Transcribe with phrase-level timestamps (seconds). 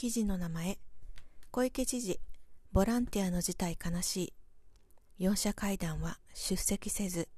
[0.00, 0.78] 記事の名前。
[1.50, 2.20] 小池知事
[2.72, 4.32] ボランティアの事態悲しい。
[5.18, 7.28] 四者会談は出席せず。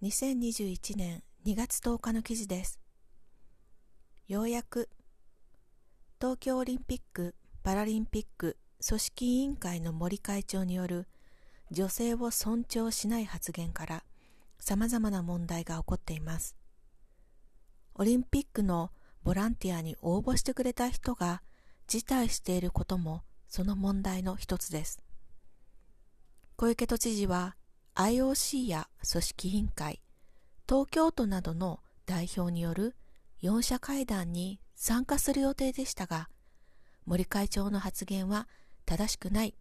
[0.00, 2.78] 2021年2月10日の記事です。
[4.28, 4.90] ようやく
[6.20, 7.34] 東京オリンピック・
[7.64, 8.56] パラリンピック
[8.86, 11.08] 組織委員会の森会長による
[11.72, 14.04] 女性を尊重しない発言から
[14.60, 16.54] 様々な問題が起こっています。
[17.96, 18.92] オリンピックの
[19.22, 21.42] ボランティアに応募してくれた人が
[21.90, 25.02] 辞退していることもその問題の一つです
[26.60, 27.56] 小池都知事は
[27.94, 30.00] IOC や組織委員会、
[30.68, 32.94] 東京都などの代表による
[33.42, 36.28] 4者会談に参加する予定でしたが、
[37.06, 38.46] 森会長の発言は
[38.84, 39.54] 正しくない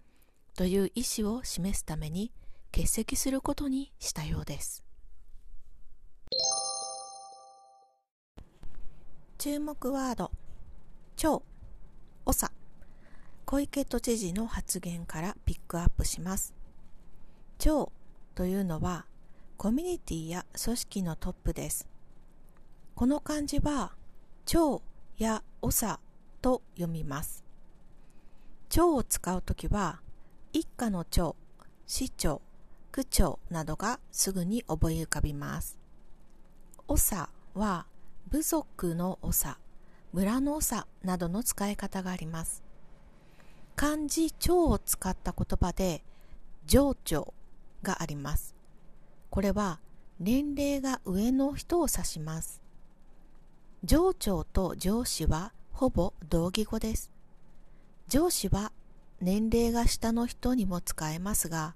[0.58, 2.34] という意思を示すために
[2.72, 4.84] 欠席することにしたようです。
[9.38, 10.32] 注目ワード、
[11.16, 11.43] 超、
[12.34, 12.52] 長、
[13.46, 16.54] 小池都知事の発言からピックアップします。
[17.58, 17.91] 長
[18.36, 19.05] というのは
[19.58, 21.88] コミュニティや組織のトップです。
[22.96, 23.94] この漢字は
[24.46, 24.82] 長
[25.18, 25.99] や長
[26.41, 27.44] と読みます。
[28.70, 29.99] 長を使うときは
[30.54, 31.36] 一家の長、
[31.88, 32.41] 市長、
[32.91, 35.77] 区長などがすぐに覚え浮かびます。
[36.88, 37.86] 長は
[38.30, 39.58] 部族の長、
[40.12, 42.63] 村の長などの使い方があります。
[43.76, 46.04] 漢字長を使った言葉で
[46.65, 47.34] 上長
[47.84, 48.55] があります。
[49.30, 49.80] これは
[50.20, 52.62] 年齢が上の人を指します。
[53.84, 57.12] 上長と上司はほぼ同義語です。
[58.07, 58.71] 上司は
[59.21, 61.76] 年齢が下の人にも使えますが、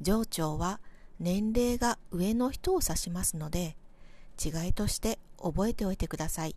[0.00, 0.80] 上長は
[1.18, 3.76] 年齢が上の人を指しますので、
[4.42, 6.56] 違いとして覚えておいてください。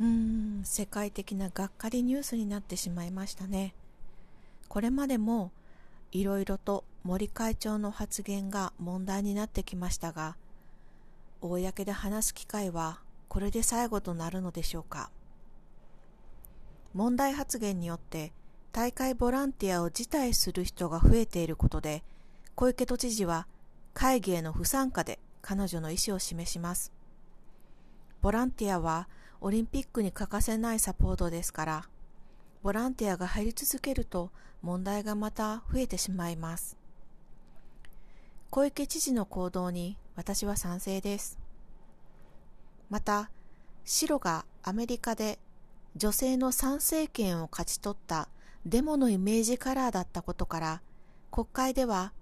[0.00, 3.74] うん、世界的ながっかりニュースになってしまいましたね。
[4.68, 5.50] これまでも
[6.12, 10.36] いろいろと森会長の発言が問題になってきましたが、
[11.40, 15.10] 公で話す機会はこれで最後となるのでしょうか。
[16.94, 18.32] 問題発言によって
[18.72, 22.04] 大会ボランティアを辞退する人が増えていることで、
[22.54, 23.46] 小池都知事は
[23.94, 26.92] 会議への不参加で彼女の意思を示します。
[28.20, 29.08] ボランティアは
[29.40, 31.88] オリンピックに欠かせないサポートですから、
[32.62, 34.30] ボランティアが入り続けると
[34.62, 36.76] 問題がまた増えてしまいます。
[38.50, 41.38] 小池知事の行動に私は賛成です。
[42.90, 43.30] また、
[43.84, 45.38] 白がアメリカで
[45.96, 48.28] 女性の参政権を勝ち取った
[48.66, 50.82] デモのイメージカラーだったことから、
[51.30, 52.12] 国会では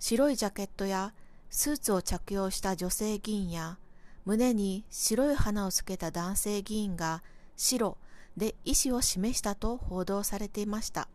[0.00, 1.14] 白いジャケットや
[1.50, 3.78] スーツを着用した女性議員や
[4.24, 7.22] 胸に白い花をつけた男性議員が
[7.56, 7.98] 白
[8.36, 11.08] で意思を示したと報道されていました。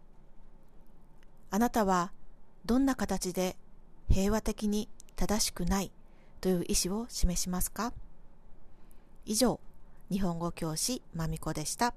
[1.51, 2.11] あなたは
[2.65, 3.57] どんな形で
[4.09, 5.91] 平和的に正しくない
[6.39, 7.93] という意思を示しますか？
[9.25, 9.59] 以上、
[10.11, 11.93] 日本語教師まみこでした。